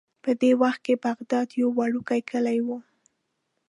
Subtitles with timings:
[0.23, 2.69] په دغه وخت کې بغداد یو وړوکی کلی و.